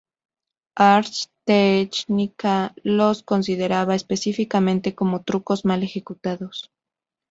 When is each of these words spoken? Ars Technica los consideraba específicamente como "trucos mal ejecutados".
Ars 0.79 1.27
Technica 1.45 2.73
los 2.81 3.21
consideraba 3.21 3.93
específicamente 3.93 4.95
como 4.95 5.21
"trucos 5.21 5.63
mal 5.63 5.83
ejecutados". 5.83 6.71